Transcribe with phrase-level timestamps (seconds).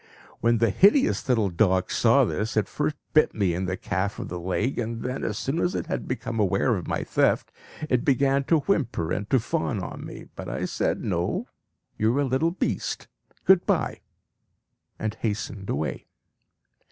[0.39, 4.29] When the hideous little dog saw this, it first bit me in the calf of
[4.29, 7.51] the leg, and then, as soon as it had become aware of my theft,
[7.87, 11.45] it began to whimper and to fawn on me; but I said, "No,
[11.99, 13.07] you little beast;
[13.45, 14.01] good bye!"
[14.97, 16.07] and hastened away.